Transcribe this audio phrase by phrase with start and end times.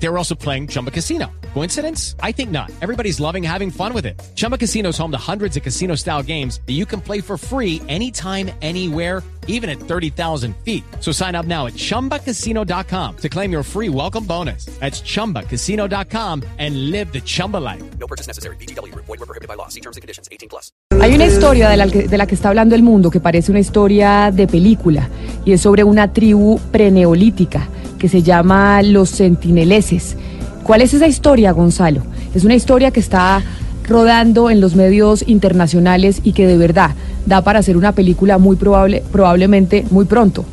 [0.00, 1.26] They were also playing Chumba Casino.
[1.54, 2.14] Coincidence?
[2.22, 2.70] I think not.
[2.80, 4.20] Everybody's loving having fun with it.
[4.36, 7.36] Chumba Casino is home to hundreds of casino style games that you can play for
[7.36, 10.84] free anytime, anywhere, even at 30,000 feet.
[11.00, 14.66] So sign up now at chumbacasino.com to claim your free welcome bonus.
[14.78, 17.82] That's chumbacasino.com and live the Chumba life.
[17.98, 18.56] No purchase necessary.
[18.56, 18.94] BGW.
[18.94, 19.68] Void were prohibited by law.
[19.68, 20.28] See terms and conditions.
[20.30, 20.70] 18 plus.
[21.00, 23.50] Hay una historia de la, que, de la que está hablando el mundo que parece
[23.50, 25.08] una historia de película
[25.44, 30.16] y es sobre una tribu preneolítica que se llama los sentineleses.
[30.62, 32.02] ¿Cuál es esa historia, Gonzalo?
[32.34, 33.42] Es una historia que está
[33.88, 36.90] rodando en los medios internacionales y que de verdad
[37.26, 40.44] da para hacer una película muy probable, probablemente muy pronto.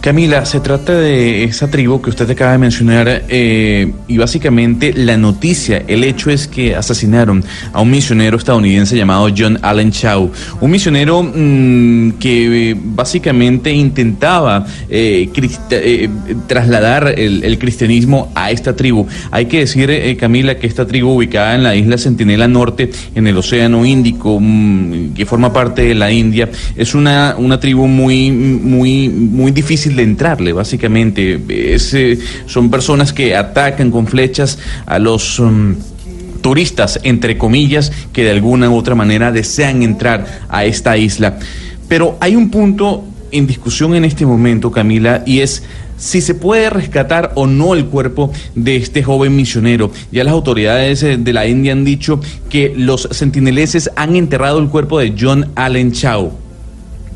[0.00, 5.16] Camila, se trata de esa tribu que usted acaba de mencionar eh, y básicamente la
[5.16, 10.30] noticia, el hecho es que asesinaron a un misionero estadounidense llamado John Allen Chow,
[10.60, 15.28] un misionero mm, que eh, básicamente intentaba eh,
[16.46, 19.06] trasladar el, cristianismo a esta tribu.
[19.32, 23.36] Hay que decir, Camila, que esta tribu ubicada en la isla Centinela Norte, en el
[23.36, 29.08] Océano Índico, mm, que forma parte de la India, es una, una tribu muy, muy,
[29.08, 31.40] muy difícil entrarle, básicamente.
[31.48, 35.38] Eh, son personas que atacan con flechas a los...
[35.38, 35.76] Um,
[36.40, 41.38] turistas, entre comillas, que de alguna u otra manera desean entrar a esta isla.
[41.88, 45.62] Pero hay un punto en discusión en este momento, Camila, y es
[45.96, 49.90] si se puede rescatar o no el cuerpo de este joven misionero.
[50.12, 54.68] Ya las autoridades eh, de la India han dicho que los sentineleses han enterrado el
[54.68, 56.47] cuerpo de John Allen Chow.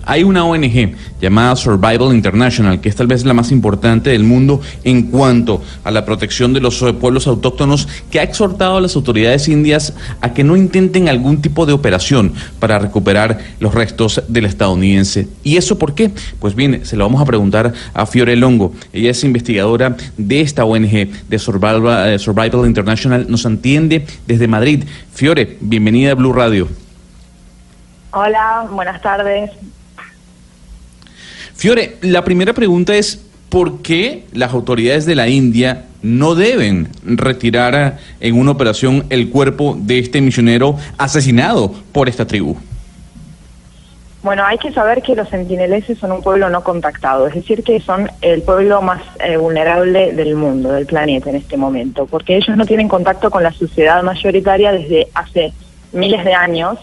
[0.05, 4.61] Hay una ONG llamada Survival International, que es tal vez la más importante del mundo
[4.85, 8.97] en cuanto a la protección de los eh, pueblos autóctonos, que ha exhortado a las
[8.97, 14.47] autoridades indias a que no intenten algún tipo de operación para recuperar los restos del
[14.47, 15.29] estadounidense.
[15.43, 16.11] ¿Y eso por qué?
[16.41, 18.73] Pues bien, se lo vamos a preguntar a Fiore Longo.
[18.93, 23.27] Ella es investigadora de esta ONG de Survival, uh, Survival International.
[23.29, 24.85] Nos entiende desde Madrid.
[25.13, 26.69] Fiore, bienvenida a Blue Radio.
[28.13, 29.51] Hola, buenas tardes.
[31.63, 37.99] Fiore, la primera pregunta es, ¿por qué las autoridades de la India no deben retirar
[38.19, 42.57] en una operación el cuerpo de este misionero asesinado por esta tribu?
[44.25, 47.79] Bueno, hay que saber que los sentineleses son un pueblo no contactado, es decir, que
[47.79, 52.57] son el pueblo más eh, vulnerable del mundo, del planeta en este momento, porque ellos
[52.57, 55.53] no tienen contacto con la sociedad mayoritaria desde hace
[55.93, 56.81] miles de años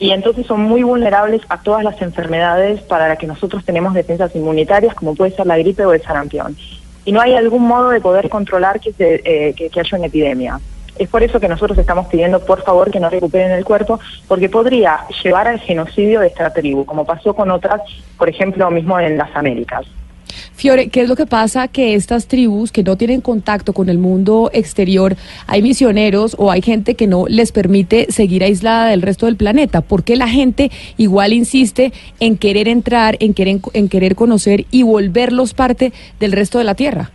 [0.00, 4.34] y entonces son muy vulnerables a todas las enfermedades para las que nosotros tenemos defensas
[4.34, 6.56] inmunitarias, como puede ser la gripe o el sarampión.
[7.04, 10.58] Y no hay algún modo de poder controlar que, se, eh, haya una epidemia.
[10.98, 14.48] Es por eso que nosotros estamos pidiendo, por favor, que no recuperen el cuerpo, porque
[14.48, 17.82] podría llevar al genocidio de esta tribu, como pasó con otras,
[18.16, 19.84] por ejemplo, mismo en las Américas.
[20.60, 21.68] Fiore, ¿qué es lo que pasa?
[21.68, 25.16] Que estas tribus que no tienen contacto con el mundo exterior,
[25.46, 29.80] hay misioneros o hay gente que no les permite seguir aislada del resto del planeta.
[29.80, 34.82] ¿Por qué la gente igual insiste en querer entrar, en querer, en querer conocer y
[34.82, 37.10] volverlos parte del resto de la Tierra?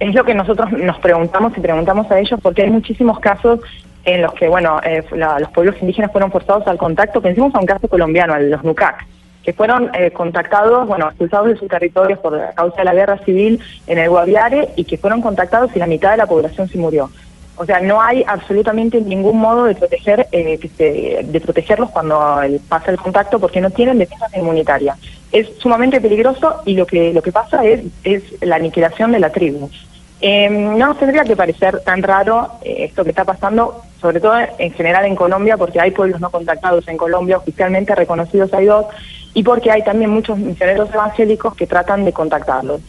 [0.00, 3.60] Es lo que nosotros nos preguntamos y preguntamos a ellos porque hay muchísimos casos
[4.06, 7.20] en los que, bueno, eh, la, los pueblos indígenas fueron forzados al contacto.
[7.20, 9.17] Pensemos a un caso colombiano, a los NUCAC
[9.48, 13.58] que fueron eh, contactados, bueno, expulsados de sus territorios por causa de la guerra civil
[13.86, 17.08] en el Guaviare y que fueron contactados y la mitad de la población se murió.
[17.56, 22.60] O sea, no hay absolutamente ningún modo de proteger eh, que de protegerlos cuando el,
[22.60, 24.98] pasa el contacto porque no tienen defensa inmunitaria.
[25.32, 29.30] Es sumamente peligroso y lo que lo que pasa es es la aniquilación de la
[29.30, 29.70] tribu.
[30.20, 34.72] Eh, no tendría que parecer tan raro eh, esto que está pasando, sobre todo en
[34.72, 38.86] general en Colombia, porque hay pueblos no contactados en Colombia, oficialmente reconocidos hay dos,
[39.34, 42.80] y porque hay también muchos misioneros evangélicos que tratan de contactarlos.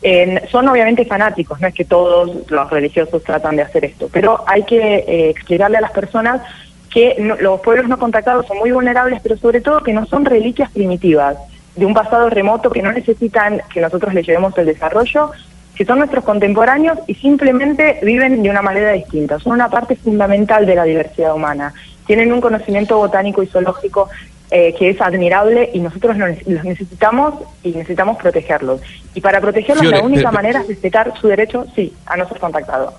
[0.00, 4.44] Eh, son obviamente fanáticos, no es que todos los religiosos tratan de hacer esto, pero
[4.46, 6.40] hay que eh, explicarle a las personas
[6.88, 10.70] que los pueblos no contactados son muy vulnerables, pero sobre todo que no son reliquias
[10.70, 11.36] primitivas
[11.76, 15.30] de un pasado remoto que no necesitan que nosotros les llevemos el desarrollo,
[15.74, 19.38] que son nuestros contemporáneos y simplemente viven de una manera distinta.
[19.38, 21.72] Son una parte fundamental de la diversidad humana.
[22.06, 24.08] Tienen un conocimiento botánico y zoológico
[24.50, 28.80] eh, que es admirable y nosotros los necesitamos y necesitamos protegerlos.
[29.14, 32.28] Y para protegerlos Fiore, la única pero- manera es respetar su derecho, sí, a no
[32.28, 32.94] ser contactado.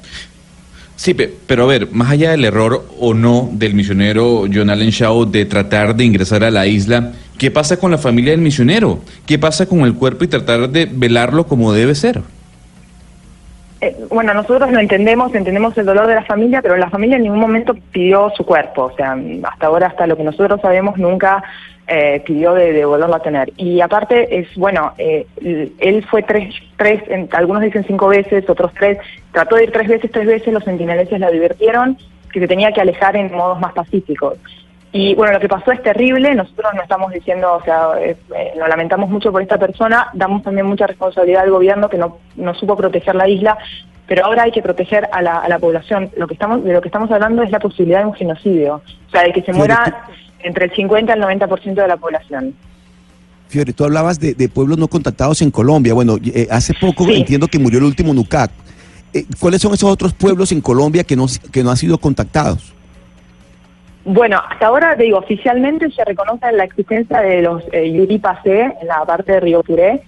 [0.96, 4.90] Sí, pe- pero a ver, más allá del error o no del misionero John Allen
[4.90, 9.00] Shaw de tratar de ingresar a la isla, ¿qué pasa con la familia del misionero?
[9.26, 12.22] ¿Qué pasa con el cuerpo y tratar de velarlo como debe ser?
[13.82, 17.24] Eh, bueno, nosotros lo entendemos, entendemos el dolor de la familia, pero la familia en
[17.24, 18.86] ningún momento pidió su cuerpo.
[18.86, 21.44] O sea, hasta ahora, hasta lo que nosotros sabemos, nunca
[21.88, 23.52] eh, pidió de, volverlo a tener.
[23.56, 25.26] Y aparte, es bueno, eh,
[25.80, 28.98] él fue tres, tres algunos dicen cinco veces, otros tres,
[29.32, 31.98] trató de ir tres veces, tres veces, los sentineleses la divirtieron,
[32.34, 34.38] que se tenía que alejar en modos más pacíficos.
[34.92, 38.54] Y bueno, lo que pasó es terrible, nosotros no estamos diciendo, o sea, eh, eh,
[38.58, 42.56] lo lamentamos mucho por esta persona, damos también mucha responsabilidad al gobierno que no, no
[42.56, 43.58] supo proteger la isla,
[44.08, 46.10] pero ahora hay que proteger a la, a la población.
[46.18, 49.12] Lo que estamos, de lo que estamos hablando es la posibilidad de un genocidio, o
[49.12, 50.08] sea, de que se muera
[50.40, 52.56] entre el 50 y el 90% de la población.
[53.48, 55.94] Fiore, tú hablabas de, pueblos no contactados en Colombia.
[55.94, 58.52] Bueno, eh, hace poco entiendo que murió el último NUCAC.
[59.40, 62.74] ¿Cuáles son esos otros pueblos en Colombia que no, que no han sido contactados?
[64.12, 69.06] Bueno, hasta ahora, digo, oficialmente se reconoce la existencia de los eh, Yuripacé en la
[69.06, 70.02] parte de Río Puré,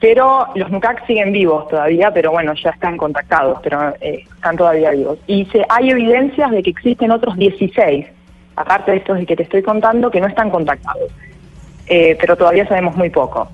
[0.00, 4.90] pero los NUCAC siguen vivos todavía, pero bueno, ya están contactados, pero eh, están todavía
[4.90, 5.20] vivos.
[5.28, 8.06] Y se, hay evidencias de que existen otros 16,
[8.56, 11.12] aparte de estos que te estoy contando, que no están contactados,
[11.86, 13.48] eh, pero todavía sabemos muy poco.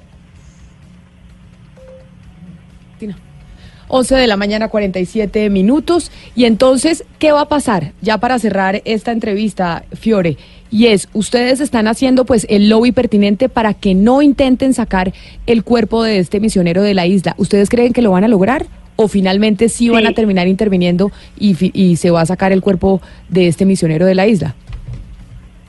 [3.94, 6.10] 11 de la mañana, 47 minutos.
[6.34, 7.92] Y entonces, ¿qué va a pasar?
[8.00, 10.38] Ya para cerrar esta entrevista, Fiore,
[10.70, 15.12] y es, ustedes están haciendo pues el lobby pertinente para que no intenten sacar
[15.46, 17.34] el cuerpo de este misionero de la isla.
[17.36, 18.64] ¿Ustedes creen que lo van a lograr?
[18.96, 23.02] ¿O finalmente sí, van a terminar interviniendo y, y se va a sacar el cuerpo
[23.28, 24.54] de este misionero de la isla?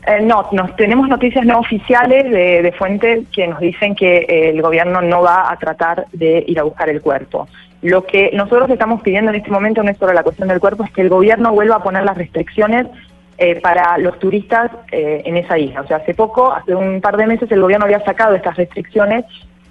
[0.06, 4.62] Eh, no, nos, tenemos noticias no oficiales de, de, fuentes que nos dicen que el
[4.62, 7.48] gobierno no va a tratar de ir a buscar el cuerpo.
[7.82, 10.84] Lo que nosotros estamos pidiendo en este momento no es solo la cuestión del cuerpo,
[10.84, 12.88] es que el gobierno vuelva a poner las restricciones
[13.38, 15.82] eh, para los turistas eh, en esa isla.
[15.82, 19.26] O sea, hace poco, hace un par de meses, el gobierno había sacado estas restricciones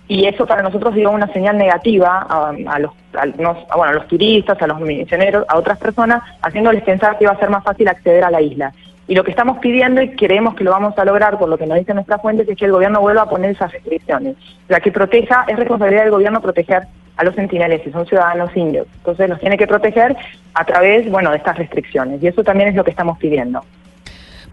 [0.08, 4.66] y eso para nosotros dio una señal negativa a, los, bueno, a los turistas, a
[4.66, 8.30] los misioneros, a otras personas, haciéndoles pensar que iba a ser más fácil acceder a
[8.30, 8.72] la isla.
[9.08, 11.66] Y lo que estamos pidiendo y creemos que lo vamos a lograr, por lo que
[11.66, 14.36] nos dicen nuestras fuentes, es que el gobierno vuelva a poner esas restricciones.
[14.68, 16.84] Sea, que proteja, es responsabilidad del gobierno proteger
[17.16, 18.86] a los centineles, son ciudadanos indios.
[18.98, 20.16] Entonces los tiene que proteger
[20.54, 22.22] a través, bueno, de estas restricciones.
[22.22, 23.62] Y eso también es lo que estamos pidiendo.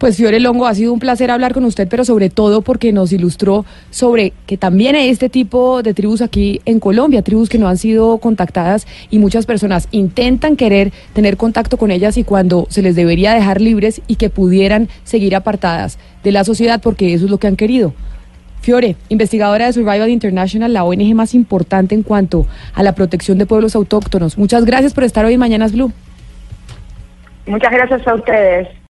[0.00, 3.12] Pues Fiore Longo, ha sido un placer hablar con usted, pero sobre todo porque nos
[3.12, 7.68] ilustró sobre que también hay este tipo de tribus aquí en Colombia, tribus que no
[7.68, 12.80] han sido contactadas y muchas personas intentan querer tener contacto con ellas y cuando se
[12.80, 17.30] les debería dejar libres y que pudieran seguir apartadas de la sociedad porque eso es
[17.30, 17.92] lo que han querido.
[18.62, 23.44] Fiore, investigadora de Survival International, la ONG más importante en cuanto a la protección de
[23.44, 24.38] pueblos autóctonos.
[24.38, 25.92] Muchas gracias por estar hoy en Mañanas Blue.
[27.46, 28.79] Muchas gracias a ustedes.